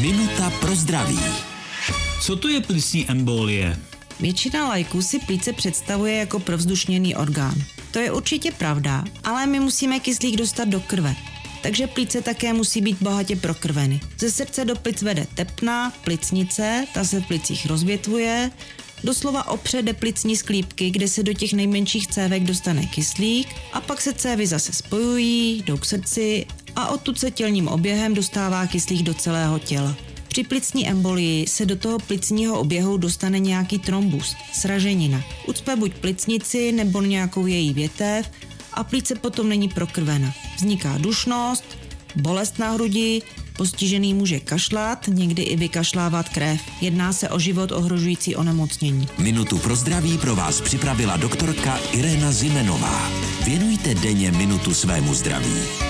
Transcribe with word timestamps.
Minuta 0.00 0.50
pro 0.50 0.76
zdraví. 0.76 1.18
Co 2.22 2.36
to 2.36 2.48
je 2.48 2.60
plicní 2.60 3.10
embolie? 3.10 3.78
Většina 4.20 4.68
lajků 4.68 5.02
si 5.02 5.18
plíce 5.18 5.52
představuje 5.52 6.14
jako 6.14 6.38
provzdušněný 6.38 7.16
orgán. 7.16 7.54
To 7.90 7.98
je 7.98 8.12
určitě 8.12 8.52
pravda, 8.52 9.04
ale 9.24 9.46
my 9.46 9.60
musíme 9.60 10.00
kyslík 10.00 10.36
dostat 10.36 10.68
do 10.68 10.80
krve. 10.80 11.14
Takže 11.62 11.86
plíce 11.86 12.22
také 12.22 12.52
musí 12.52 12.80
být 12.80 12.96
bohatě 13.00 13.36
prokrveny. 13.36 14.00
Ze 14.18 14.30
srdce 14.30 14.64
do 14.64 14.76
plic 14.76 15.02
vede 15.02 15.26
tepna, 15.34 15.92
plicnice, 16.04 16.86
ta 16.94 17.04
se 17.04 17.20
v 17.20 17.26
plicích 17.26 17.66
rozvětvuje, 17.66 18.50
doslova 19.04 19.48
opře 19.48 19.82
deplicní 19.82 20.36
sklípky, 20.36 20.90
kde 20.90 21.08
se 21.08 21.22
do 21.22 21.32
těch 21.32 21.52
nejmenších 21.52 22.06
cévek 22.06 22.44
dostane 22.44 22.86
kyslík 22.86 23.48
a 23.72 23.80
pak 23.80 24.00
se 24.00 24.12
cévy 24.12 24.46
zase 24.46 24.72
spojují, 24.72 25.62
jdou 25.66 25.76
k 25.76 25.84
srdci 25.84 26.46
a 26.82 26.88
odtud 26.88 27.18
se 27.18 27.30
tělním 27.30 27.68
oběhem 27.68 28.14
dostává 28.14 28.66
kyslík 28.66 29.02
do 29.02 29.14
celého 29.14 29.58
těla. 29.58 29.96
Při 30.28 30.44
plicní 30.44 30.88
embolii 30.88 31.46
se 31.46 31.66
do 31.66 31.76
toho 31.76 31.98
plicního 31.98 32.60
oběhu 32.60 32.96
dostane 32.96 33.38
nějaký 33.38 33.78
trombus, 33.78 34.36
sraženina. 34.52 35.22
Ucpe 35.46 35.76
buď 35.76 35.94
plicnici 35.94 36.72
nebo 36.72 37.02
nějakou 37.02 37.46
její 37.46 37.74
větev 37.74 38.30
a 38.72 38.84
plíce 38.84 39.14
potom 39.14 39.48
není 39.48 39.68
prokrvena. 39.68 40.32
Vzniká 40.56 40.98
dušnost, 40.98 41.64
bolest 42.16 42.58
na 42.58 42.70
hrudi, 42.70 43.22
postižený 43.56 44.14
může 44.14 44.40
kašlat, 44.40 45.08
někdy 45.08 45.42
i 45.42 45.56
vykašlávat 45.56 46.28
krev. 46.28 46.60
Jedná 46.80 47.12
se 47.12 47.28
o 47.28 47.38
život 47.38 47.72
ohrožující 47.72 48.36
onemocnění. 48.36 49.08
Minutu 49.18 49.58
pro 49.58 49.76
zdraví 49.76 50.18
pro 50.18 50.36
vás 50.36 50.60
připravila 50.60 51.16
doktorka 51.16 51.78
Irena 51.92 52.32
Zimenová. 52.32 53.10
Věnujte 53.44 53.94
denně 53.94 54.30
minutu 54.32 54.74
svému 54.74 55.14
zdraví. 55.14 55.89